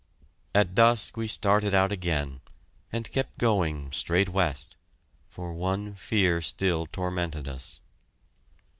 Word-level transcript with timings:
At 0.55 0.73
dusk 0.73 1.15
we 1.15 1.27
started 1.27 1.75
out 1.75 1.91
again, 1.91 2.41
and 2.91 3.11
kept 3.11 3.37
going 3.37 3.91
straight 3.91 4.29
west, 4.29 4.75
for 5.29 5.53
one 5.53 5.93
fear 5.93 6.41
still 6.41 6.87
tormented 6.87 7.47
us. 7.47 7.81